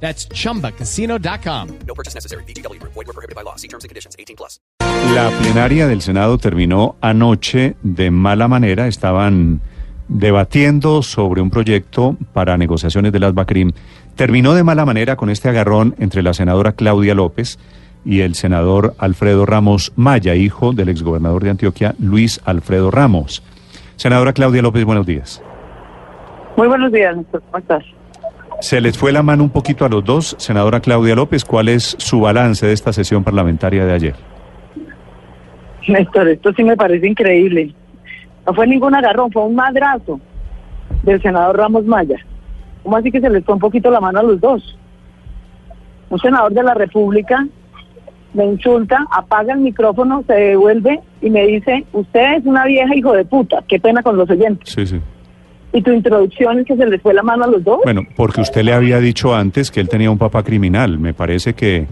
[0.00, 1.68] That's chumbacasino.com.
[1.86, 2.44] No purchase necessary.
[2.44, 2.80] BGW.
[2.82, 3.56] Void were prohibited by law.
[3.56, 4.14] See terms and conditions.
[4.18, 4.60] 18 plus.
[5.14, 8.86] La plenaria del Senado terminó anoche de mala manera.
[8.86, 9.60] Estaban
[10.08, 13.72] debatiendo sobre un proyecto para negociaciones de las BACRIM.
[14.14, 17.58] Terminó de mala manera con este agarrón entre la senadora Claudia López
[18.04, 23.42] y el senador Alfredo Ramos Maya, hijo del exgobernador de Antioquia, Luis Alfredo Ramos.
[23.96, 25.42] Senadora Claudia López, buenos días.
[26.56, 27.42] Muy buenos días, Néstor.
[27.50, 27.84] ¿Cómo estás?
[28.60, 30.34] Se les fue la mano un poquito a los dos.
[30.38, 34.14] Senadora Claudia López, ¿cuál es su balance de esta sesión parlamentaria de ayer?
[35.88, 37.74] Néstor, esto sí me parece increíble.
[38.46, 40.20] No fue ningún agarrón, fue un madrazo
[41.02, 42.16] del senador Ramos Maya.
[42.82, 44.78] ¿Cómo así que se les fue un poquito la mano a los dos?
[46.08, 47.46] Un senador de la República
[48.32, 53.12] me insulta, apaga el micrófono, se devuelve y me dice, usted es una vieja hijo
[53.12, 54.72] de puta, qué pena con los oyentes.
[54.72, 55.00] Sí, sí.
[55.76, 57.80] Y tu introducción es que se les fue la mano a los dos.
[57.84, 60.98] Bueno, porque usted le había dicho antes que él tenía un papá criminal.
[60.98, 61.86] Me parece que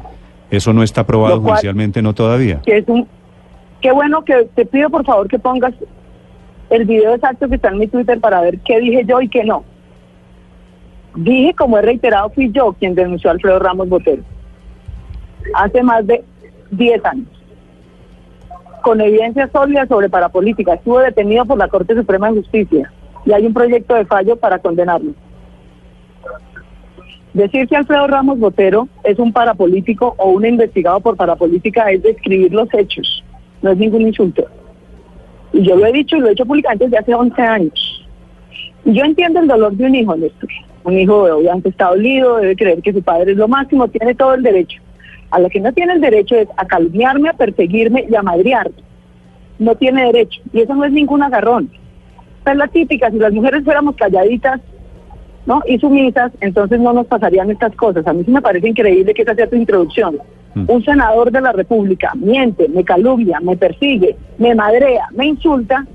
[0.50, 2.62] eso no está cual- judicialmente, no todavía.
[2.64, 3.06] que es un
[3.82, 5.74] qué bueno que te pido por favor que pongas
[6.70, 9.44] el video exacto que está en mi Twitter para ver qué dije yo y qué
[9.44, 9.64] no.
[11.14, 14.22] Dije, como he reiterado, fui yo quien denunció a Alfredo Ramos Botero
[15.54, 16.24] hace más de
[16.70, 17.26] 10 años.
[18.82, 20.72] Con evidencia sólida sobre parapolítica.
[20.74, 22.90] Estuvo detenido por la Corte Suprema de Justicia
[23.24, 25.12] y hay un proyecto de fallo para condenarlo.
[27.32, 32.52] Decir que Alfredo Ramos Botero es un parapolítico o un investigado por parapolítica es describir
[32.52, 33.24] los hechos,
[33.60, 34.44] no es ningún insulto.
[35.52, 38.08] Y yo lo he dicho y lo he hecho públicamente desde hace 11 años.
[38.84, 40.50] Y yo entiendo el dolor de un hijo, Néstor.
[40.84, 44.34] Un hijo obviamente está dolido, debe creer que su padre es lo máximo, tiene todo
[44.34, 44.80] el derecho.
[45.30, 48.76] A lo que no tiene el derecho es a calumniarme, a perseguirme y a madrearme.
[49.58, 50.40] No tiene derecho.
[50.52, 51.70] Y eso no es ningún agarrón.
[52.46, 54.60] Es la típica, si las mujeres fuéramos calladitas,
[55.46, 55.62] ¿no?
[55.66, 58.06] Y sumisas, entonces no nos pasarían estas cosas.
[58.06, 60.18] A mí sí me parece increíble que esa sea tu introducción.
[60.54, 60.64] Mm.
[60.68, 65.86] Un senador de la República miente, me calumnia, me persigue, me madrea, me insulta,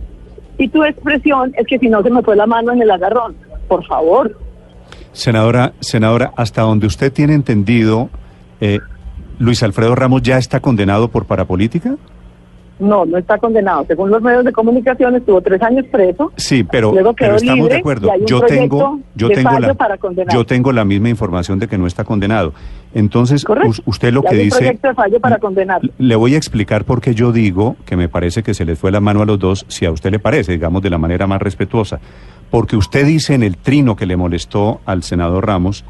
[0.57, 3.35] y tu expresión es que si no se me fue la mano en el agarrón.
[3.67, 4.37] Por favor.
[5.13, 8.09] Senadora, senadora, hasta donde usted tiene entendido,
[8.59, 8.79] eh,
[9.39, 11.95] Luis Alfredo Ramos ya está condenado por parapolítica.
[12.79, 13.85] No, no está condenado.
[13.85, 16.31] Según los medios de comunicación, estuvo tres años preso.
[16.37, 18.09] Sí, pero, Luego quedó pero estamos libre de acuerdo.
[18.25, 19.75] Yo tengo, yo tengo la,
[20.31, 22.53] yo tengo la misma información de que no está condenado.
[22.93, 23.81] Entonces, Correcto.
[23.85, 25.81] usted lo que hay dice, de fallo para condenar.
[25.97, 28.91] le voy a explicar por qué yo digo que me parece que se les fue
[28.91, 31.41] la mano a los dos, si a usted le parece, digamos de la manera más
[31.41, 31.99] respetuosa,
[32.49, 35.83] porque usted dice en el trino que le molestó al senador Ramos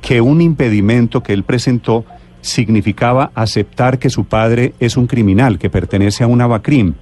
[0.00, 2.04] que un impedimento que él presentó
[2.44, 6.94] significaba aceptar que su padre es un criminal, que pertenece a una BACRIM.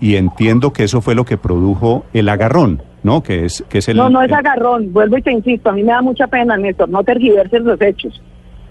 [0.00, 3.22] Y entiendo que eso fue lo que produjo el agarrón, ¿no?
[3.22, 3.96] Que es, que es el...
[3.96, 6.88] No, no es agarrón, vuelvo y te insisto, a mí me da mucha pena, Néstor,
[6.88, 8.20] no tergiverses los hechos.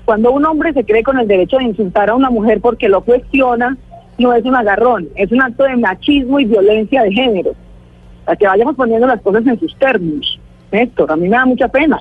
[0.04, 3.02] Cuando un hombre se cree con el derecho de insultar a una mujer porque lo
[3.02, 3.78] cuestiona,
[4.18, 7.54] no es un agarrón, es un acto de machismo y violencia de género.
[8.26, 10.40] Para que vayamos poniendo las cosas en sus términos.
[10.74, 11.98] Néstor, a mí me da mucha pena.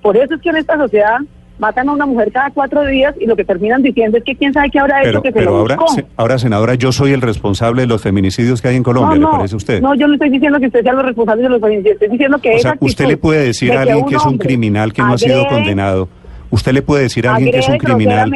[0.00, 1.18] Por eso es que en esta sociedad
[1.60, 4.52] matan a una mujer cada cuatro días y lo que terminan diciendo es que quién
[4.52, 5.94] sabe qué habrá hecho que se pero lo ahora, buscó.
[5.94, 9.14] se- ahora, senadora, yo soy el responsable de los feminicidios que hay en Colombia, no,
[9.14, 9.80] ¿le no, parece a usted?
[9.82, 12.38] No, yo no estoy diciendo que usted sea los responsables de los feminicidios, estoy diciendo
[12.40, 15.02] que o sea, usted le puede decir de a alguien que es un criminal que
[15.02, 16.08] no ha sido condenado.
[16.50, 18.32] Usted le puede decir a alguien que es un criminal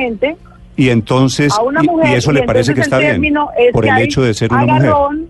[0.76, 3.34] y entonces a una y- mujer, y, eso le parece que está el bien
[3.72, 4.82] por el hecho de ser una mujer.
[4.91, 5.26] agarrón,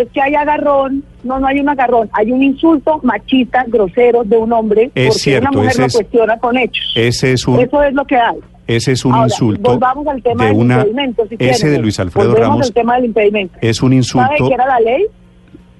[0.00, 4.36] Es que hay agarrón, no, no hay un agarrón, hay un insulto machista, grosero de
[4.36, 6.92] un hombre Es porque cierto, una mujer lo es- cuestiona con hechos.
[6.96, 8.38] Ese es un Eso es lo que hay.
[8.66, 11.72] ese es un Ahora, insulto volvamos al tema de del una impedimento, si ese quieren.
[11.72, 13.58] de Luis Alfredo Ramos al tema del impedimento.
[13.60, 15.06] es un ¿Sabe insulto qué era la ley?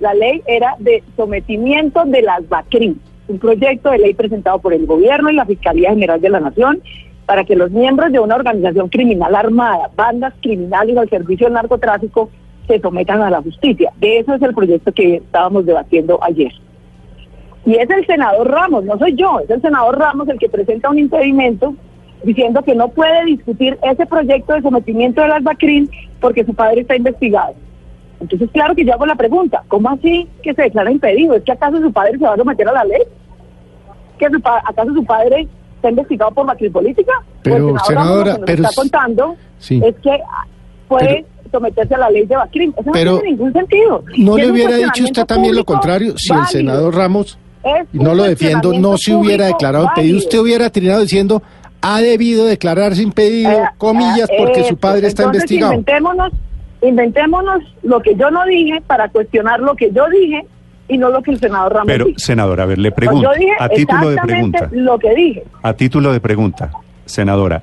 [0.00, 2.96] La ley era de sometimiento de las BACRIM,
[3.28, 6.80] un proyecto de ley presentado por el gobierno y la Fiscalía General de la Nación
[7.26, 12.28] para que los miembros de una organización criminal armada, bandas criminales al servicio del narcotráfico,
[12.70, 13.92] se sometan a la justicia.
[13.98, 16.52] De eso es el proyecto que estábamos debatiendo ayer.
[17.66, 20.88] Y es el senador Ramos, no soy yo, es el senador Ramos el que presenta
[20.88, 21.74] un impedimento
[22.22, 25.88] diciendo que no puede discutir ese proyecto de sometimiento de las BACRIM
[26.20, 27.54] porque su padre está investigado.
[28.20, 31.34] Entonces, claro que yo hago la pregunta, ¿cómo así que se declara impedido?
[31.34, 33.02] ¿Es que acaso su padre se va a someter a la ley?
[34.18, 37.12] ¿Que su pa- acaso su padre está investigado por política.
[37.42, 39.80] Pero, senadora, lo que nos pero está contando sí.
[39.82, 40.20] es que
[40.88, 42.72] puede someterse a la ley de Bacrim.
[42.76, 44.04] Eso Pero no tiene ningún sentido.
[44.16, 47.38] ¿No le hubiera dicho usted también lo contrario si el senador Ramos,
[47.92, 50.18] y no lo defiendo, no se hubiera declarado impedido?
[50.18, 51.42] Usted hubiera trinado diciendo,
[51.82, 55.72] ha debido declararse impedido, Eh, comillas, eh, porque su padre está Entonces, investigado.
[55.74, 56.32] Inventémonos,
[56.82, 60.44] inventémonos lo que yo no dije para cuestionar lo que yo dije
[60.88, 62.18] y no lo que el senador Ramos Pero, dijo.
[62.18, 65.44] senadora, a ver, le Pues pregunto, yo dije a título de pregunta, lo que dije.
[65.62, 66.70] a título de pregunta,
[67.04, 67.62] senadora,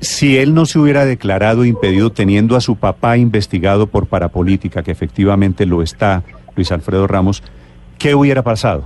[0.00, 4.90] si él no se hubiera declarado impedido teniendo a su papá investigado por parapolítica, que
[4.90, 6.22] efectivamente lo está,
[6.54, 7.42] Luis Alfredo Ramos,
[7.98, 8.84] ¿qué hubiera pasado?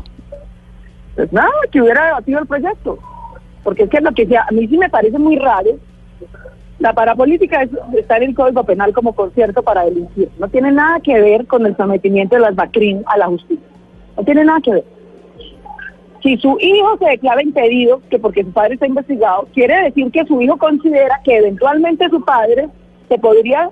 [1.15, 2.99] Pues nada, que hubiera debatido el proyecto.
[3.63, 5.71] Porque es que lo que sea, a mí sí me parece muy raro.
[6.79, 10.31] La parapolítica es, está en el Código Penal como concierto para delinquir.
[10.39, 13.67] No tiene nada que ver con el sometimiento de las BACRIM a la justicia.
[14.17, 14.85] No tiene nada que ver.
[16.23, 20.25] Si su hijo se declara impedido, que porque su padre está investigado, quiere decir que
[20.27, 22.69] su hijo considera que eventualmente su padre
[23.09, 23.71] se podría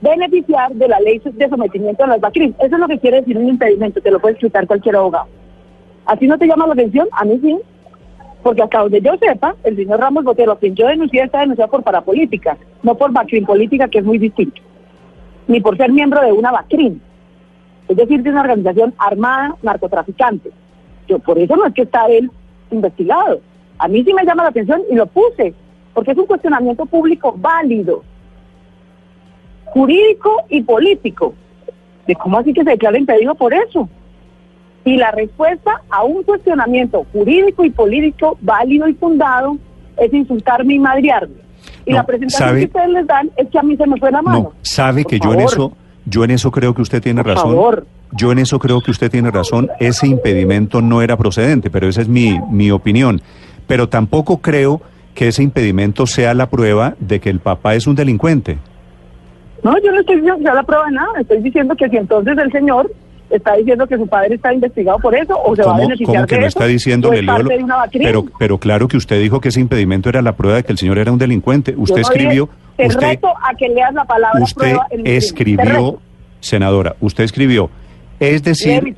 [0.00, 2.54] beneficiar de la ley de sometimiento a las BACRIM.
[2.58, 5.26] Eso es lo que quiere decir un impedimento, te lo puede explicar cualquier abogado.
[6.06, 7.06] ¿A ti no te llama la atención?
[7.12, 7.56] A mí sí.
[8.42, 11.70] Porque hasta donde yo sepa, el señor Ramos Botero, a quien yo denuncié, está denunciado
[11.70, 14.60] por parapolítica, no por BACRIM política, que es muy distinto.
[15.46, 17.00] Ni por ser miembro de una BACRIM.
[17.88, 20.50] Es decir, de una organización armada narcotraficante.
[21.10, 22.30] Yo, por eso no es que está él
[22.70, 23.40] investigado.
[23.78, 25.52] A mí sí me llama la atención y lo puse,
[25.92, 28.04] porque es un cuestionamiento público válido,
[29.66, 31.34] jurídico y político.
[32.06, 33.88] ¿De cómo así que se declara impedido por eso?
[34.84, 39.56] Y la respuesta a un cuestionamiento jurídico y político válido y fundado
[39.96, 41.34] es insultarme y madrearme.
[41.84, 42.60] Y No, la presentación ¿sabe?
[42.60, 44.38] que ustedes les dan es que a mí se me fue la mano.
[44.38, 45.72] No, sabe Por que yo en eso,
[46.06, 47.50] yo en eso creo que usted tiene Por razón.
[47.50, 47.86] favor.
[48.12, 49.68] Yo en eso creo que usted tiene razón.
[49.78, 53.20] Ese impedimento no era procedente, pero esa es mi, mi opinión.
[53.66, 54.80] Pero tampoco creo
[55.14, 58.58] que ese impedimento sea la prueba de que el papá es un delincuente.
[59.62, 61.08] No, yo no estoy diciendo que sea la prueba de nada.
[61.20, 62.90] Estoy diciendo que si entonces el señor
[63.30, 66.16] está diciendo que su padre está investigado por eso o se va a ¿Cómo, beneficiar
[66.16, 68.96] cómo que de no eso, está diciendo es parte de una pero, pero claro que
[68.96, 71.74] usted dijo que ese impedimento era la prueba de que el señor era un delincuente.
[71.76, 72.48] Usted no dije, escribió,
[72.80, 75.98] te usted, reto a que leas la palabra usted prueba en mi escribió,
[76.40, 77.70] senadora, usted escribió,
[78.18, 78.94] es decir,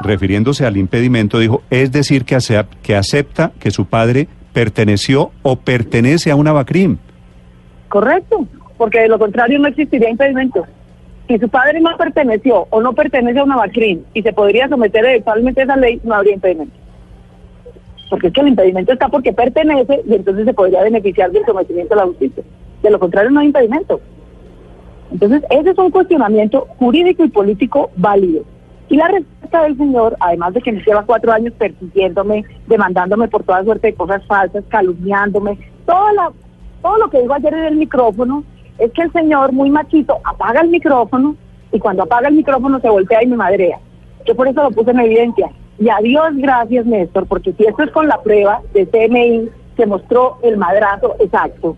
[0.00, 6.36] refiriéndose al impedimento, dijo, es decir, que acepta que su padre perteneció o pertenece a
[6.36, 6.98] una BACRIM.
[7.88, 8.46] Correcto,
[8.76, 10.66] porque de lo contrario no existiría impedimento.
[11.26, 15.04] Si su padre no perteneció o no pertenece a una BACRIM y se podría someter
[15.04, 16.74] eventualmente a esa ley, no habría impedimento.
[18.10, 21.94] Porque es que el impedimento está porque pertenece y entonces se podría beneficiar del sometimiento
[21.94, 22.42] a la justicia.
[22.82, 24.00] De lo contrario no hay impedimento.
[25.10, 28.44] Entonces, ese es un cuestionamiento jurídico y político válido.
[28.88, 33.42] Y la respuesta del señor, además de que me lleva cuatro años persiguiéndome, demandándome por
[33.42, 36.32] toda suerte de cosas falsas, calumniándome, toda la,
[36.82, 38.44] todo lo que digo ayer en el micrófono,
[38.78, 41.36] es que el señor, muy machito, apaga el micrófono
[41.72, 43.78] y cuando apaga el micrófono se voltea y me madrea.
[44.26, 45.50] Yo por eso lo puse en evidencia.
[45.78, 49.86] Y a Dios gracias, Néstor, porque si esto es con la prueba de CMI, se
[49.86, 51.76] mostró el madrazo exacto.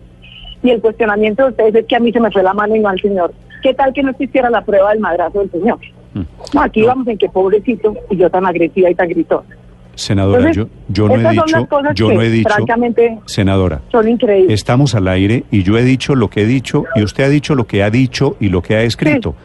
[0.63, 2.79] Y el cuestionamiento de ustedes es que a mí se me fue la mano y
[2.79, 3.33] no al señor.
[3.61, 5.79] ¿Qué tal que no existiera la prueba del madrazo del señor?
[6.13, 6.21] Mm.
[6.53, 9.47] No, aquí vamos en que pobrecito y yo tan agresiva y tan gritona.
[9.95, 14.07] Senadora, Entonces, yo, yo no he dicho, yo que, no he dicho, francamente, senadora, son
[14.07, 14.53] increíbles.
[14.53, 17.55] estamos al aire y yo he dicho lo que he dicho y usted ha dicho
[17.55, 19.35] lo que ha dicho y lo que ha escrito.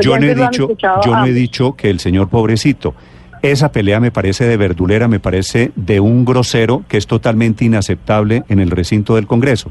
[0.00, 0.68] yo no he dicho,
[1.04, 2.94] yo no he dicho que el señor pobrecito.
[3.42, 8.44] Esa pelea me parece de verdulera, me parece de un grosero que es totalmente inaceptable
[8.48, 9.70] en el recinto del Congreso.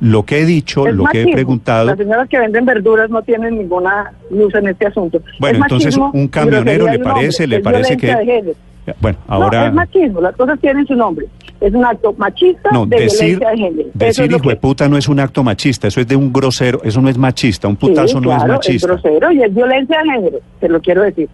[0.00, 3.20] Lo que he dicho, Es lo que he preguntado, Las señoras que venden verduras no
[3.22, 5.20] tienen ninguna luz en este asunto.
[5.38, 8.54] Bueno, Es entonces, machismo un camionero le parece, le es parece que- de
[8.98, 11.26] bueno, No, ahora es machismo, las cosas tienen su nombre.
[11.60, 13.88] Es un acto machista no de decir violencia de género.
[13.90, 16.32] Eso decir es hijo de puta no es un acto machista, eso es de un
[16.32, 18.86] grosero, eso no es machista, un putazo Sí, no claro, es machista.
[18.88, 21.28] grosero y es violencia de género, te lo quiero decir.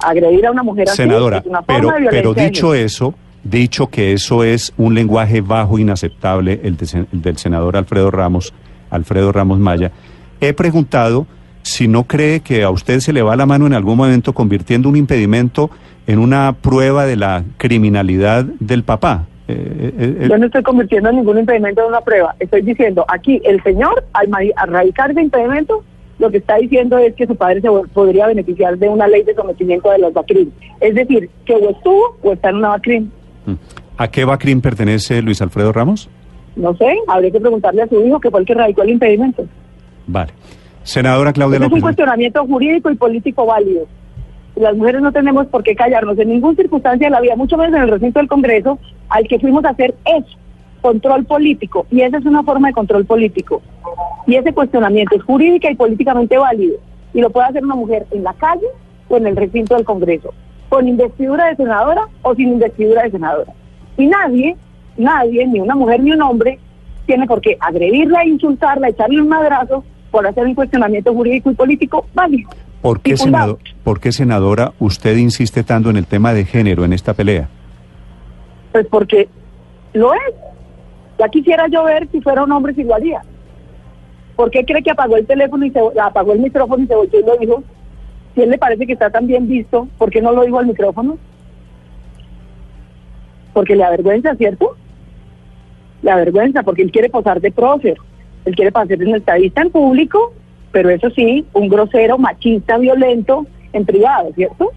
[0.00, 2.66] Agredir a una mujer así Senadora, es una forma pero, de violencia pero de dicho
[2.72, 2.86] género.
[2.86, 3.14] eso,
[3.50, 8.52] dicho que eso es un lenguaje bajo, inaceptable, el, de del senador Alfredo Ramos,
[8.90, 9.92] Alfredo Ramos Maya,
[10.40, 11.26] he preguntado
[11.62, 14.88] si no cree que a usted se le va la mano en algún momento convirtiendo
[14.88, 15.70] un impedimento
[16.06, 19.26] en una prueba de la criminalidad del papá.
[19.48, 22.34] Eh, eh, eh, Yo no estoy convirtiendo ningún impedimento en una prueba.
[22.38, 25.82] Estoy diciendo, aquí el señor, al, al radicar ese impedimento,
[26.18, 29.34] lo que está diciendo es que su padre se podría beneficiar de una ley de
[29.34, 30.50] sometimiento de los BACRIM.
[30.80, 33.10] Es decir, que o estuvo o está en una BACRIM.
[33.96, 36.08] ¿A qué BACRIM pertenece Luis Alfredo Ramos?
[36.56, 39.44] No sé, habría que preguntarle a su hijo, que fue el que radicó el impedimento.
[40.06, 40.32] Vale.
[40.82, 41.82] Senadora Claudia Ese es un López.
[41.82, 43.86] cuestionamiento jurídico y político válido.
[44.54, 47.74] Las mujeres no tenemos por qué callarnos en ninguna circunstancia de la vida, mucho menos
[47.74, 48.78] en el recinto del Congreso,
[49.10, 50.38] al que fuimos a hacer eso,
[50.80, 51.86] control político.
[51.90, 53.60] Y esa es una forma de control político.
[54.26, 56.76] Y ese cuestionamiento es jurídica y políticamente válido.
[57.12, 58.66] Y lo puede hacer una mujer en la calle
[59.08, 60.32] o en el recinto del Congreso,
[60.68, 63.52] con investidura de senadora o sin investidura de senadora.
[63.96, 64.56] Y nadie,
[64.96, 66.58] nadie, ni una mujer ni un hombre,
[67.06, 72.06] tiene por qué agredirla, insultarla, echarle un madrazo por hacer un cuestionamiento jurídico y político
[72.14, 72.50] válido.
[72.82, 76.92] ¿Por qué, senado- ¿Por qué, senadora, usted insiste tanto en el tema de género en
[76.92, 77.48] esta pelea?
[78.72, 79.28] Pues porque
[79.92, 80.20] lo es.
[81.18, 83.22] Ya quisiera yo ver si fuera un hombre si lo haría.
[84.36, 87.20] ¿Por qué cree que apagó el teléfono y se apagó el micrófono y se volvió
[87.20, 87.62] y lo dijo?
[88.36, 90.66] Si él le parece que está tan bien visto, ¿por qué no lo dijo al
[90.66, 91.16] micrófono?
[93.54, 94.76] Porque le avergüenza, ¿cierto?
[96.02, 97.96] Le avergüenza, porque él quiere posar de prócer.
[98.44, 100.34] Él quiere pasar en estadista en público,
[100.70, 104.70] pero eso sí, un grosero, machista, violento en privado, ¿cierto?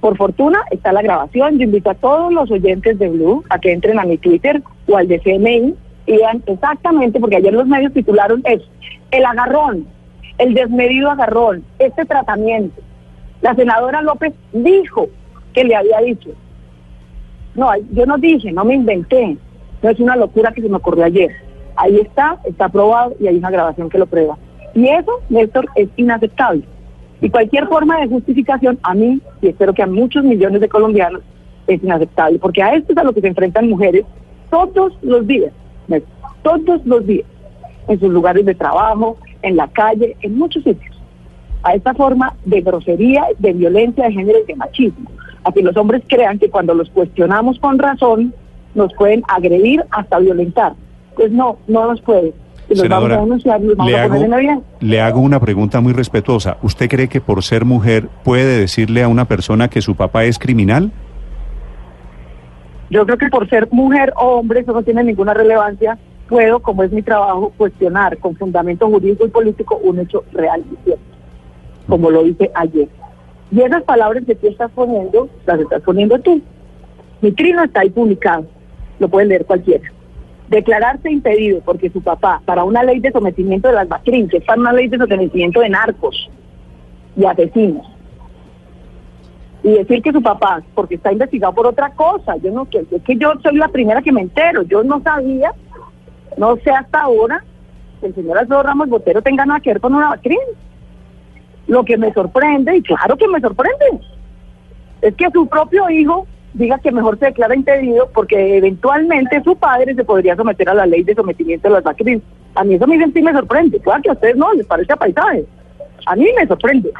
[0.00, 1.58] Por fortuna está la grabación.
[1.58, 4.96] Yo invito a todos los oyentes de Blue a que entren a mi Twitter o
[4.96, 5.74] al de CMI
[6.06, 8.62] y vean exactamente, porque ayer los medios titularon es
[9.10, 9.84] el agarrón,
[10.42, 12.80] el desmedido agarrón, este tratamiento.
[13.42, 15.08] La senadora López dijo
[15.52, 16.30] que le había dicho.
[17.54, 19.36] No, yo no dije, no me inventé.
[19.82, 21.30] No es una locura que se me ocurrió ayer.
[21.76, 24.36] Ahí está, está aprobado y hay una grabación que lo prueba.
[24.74, 26.64] Y eso, Néstor, es inaceptable.
[27.20, 31.22] Y cualquier forma de justificación, a mí, y espero que a muchos millones de colombianos,
[31.68, 32.40] es inaceptable.
[32.40, 34.04] Porque a esto es a lo que se enfrentan mujeres
[34.50, 35.52] todos los días,
[35.86, 36.10] Néstor,
[36.42, 37.26] todos los días,
[37.86, 40.96] en sus lugares de trabajo, en la calle, en muchos sitios.
[41.62, 45.10] A esta forma de grosería, de violencia de género y de machismo.
[45.44, 48.34] A que los hombres crean que cuando los cuestionamos con razón,
[48.74, 50.74] nos pueden agredir hasta violentar.
[51.14, 52.32] Pues no, no nos puede.
[52.68, 54.64] Y los vamos a denunciar y los vamos le a hago, poner en evidencia.
[54.80, 56.56] le hago una pregunta muy respetuosa.
[56.62, 60.38] ¿Usted cree que por ser mujer puede decirle a una persona que su papá es
[60.38, 60.90] criminal?
[62.90, 65.98] Yo creo que por ser mujer o hombre eso no tiene ninguna relevancia.
[66.32, 70.76] Puedo, como es mi trabajo, cuestionar con fundamento jurídico y político un hecho real y
[70.82, 71.04] cierto,
[71.86, 72.88] como lo hice ayer.
[73.50, 76.40] Y esas palabras que tú estás poniendo, las estás poniendo tú.
[77.20, 78.46] Mi trino está ahí publicado,
[78.98, 79.92] lo puede leer cualquiera.
[80.48, 84.44] Declararse impedido porque su papá, para una ley de sometimiento de las BACRIN, que es
[84.44, 86.30] para una ley de sometimiento de narcos
[87.14, 87.86] y asesinos,
[89.62, 93.02] y decir que su papá, porque está investigado por otra cosa, yo no que es
[93.02, 95.52] que yo soy la primera que me entero, yo no sabía,
[96.36, 97.42] no sé hasta ahora
[98.00, 100.40] que el señor Alfredo Ramos Botero tenga nada que ver con una crimen.
[101.66, 103.84] Lo que me sorprende, y claro que me sorprende,
[105.00, 109.94] es que su propio hijo diga que mejor se declara impedido porque eventualmente su padre
[109.94, 112.22] se podría someter a la ley de sometimiento de las BACRIN.
[112.54, 114.96] A mí eso me sí me sorprende, claro que a ustedes no, les parece a
[114.96, 115.44] paisaje.
[116.04, 116.92] A mí me sorprende,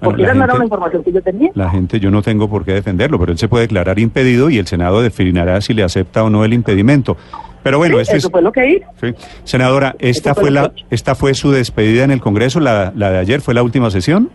[0.00, 1.50] porque esa no era la información que yo tenía.
[1.54, 4.58] La gente, yo no tengo por qué defenderlo, pero él se puede declarar impedido y
[4.58, 7.16] el Senado definirá si le acepta o no el impedimento.
[7.62, 8.32] Pero bueno, Sí, este eso es...
[8.32, 8.86] fue lo que hice.
[9.00, 9.14] sí.
[9.44, 12.58] Senadora, ¿esta fue fue, la, ¿esta fue su despedida en el Congreso?
[12.60, 14.30] La, la de ayer fue la última sesión?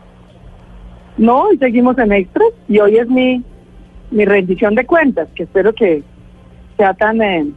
[1.18, 3.42] No, y seguimos en extras y hoy es mi,
[4.12, 6.04] mi rendición de cuentas, que espero que
[6.78, 7.48] sea tan eh,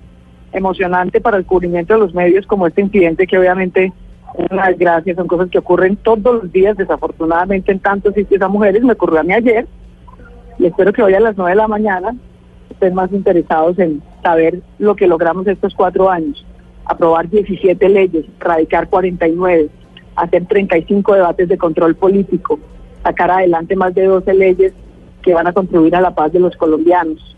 [0.53, 3.93] emocionante para el cubrimiento de los medios como este incidente que obviamente
[4.39, 8.49] es una desgracia, son cosas que ocurren todos los días desafortunadamente en tantos sitios a
[8.49, 9.67] mujeres, me ocurrió a mí ayer
[10.59, 12.15] y espero que hoy a las nueve de la mañana
[12.71, 16.45] estén más interesados en saber lo que logramos estos cuatro años,
[16.85, 19.69] aprobar 17 leyes, radicar 49,
[20.17, 22.59] hacer 35 debates de control político,
[23.03, 24.73] sacar adelante más de 12 leyes
[25.23, 27.37] que van a contribuir a la paz de los colombianos,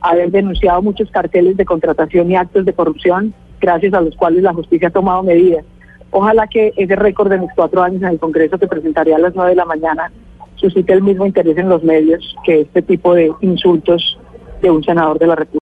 [0.00, 4.52] haber denunciado muchos carteles de contratación y actos de corrupción, gracias a los cuales la
[4.52, 5.64] justicia ha tomado medidas.
[6.10, 9.34] Ojalá que ese récord de mis cuatro años en el Congreso que presentaré a las
[9.34, 10.12] nueve de la mañana
[10.56, 14.18] suscite el mismo interés en los medios que este tipo de insultos
[14.60, 15.58] de un senador de la República.